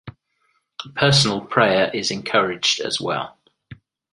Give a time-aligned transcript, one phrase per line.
[0.95, 3.37] Personal prayer is encouraged as well.